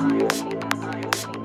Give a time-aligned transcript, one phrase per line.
[0.00, 1.39] Science.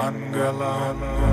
[0.00, 1.29] Mangalam.